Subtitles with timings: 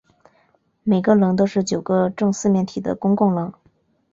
[0.81, 3.53] 每个棱都是九个正四面体的公共棱。